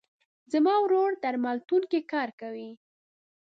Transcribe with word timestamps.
زما 0.51 0.75
ورور 0.81 1.09
درملتون 1.23 1.81
کې 1.91 1.99
کار 2.11 2.29
کوي. 2.41 2.69